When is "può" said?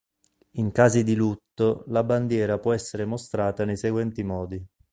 2.57-2.73